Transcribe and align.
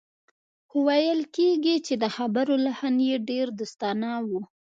خو 0.69 0.77
ویل 0.87 1.21
کېږي 1.35 1.75
چې 1.85 1.93
د 2.03 2.05
خبرو 2.15 2.55
لحن 2.65 2.95
یې 3.09 3.17
ډېر 3.29 3.47
دوستانه 3.59 4.09
و 4.27 4.29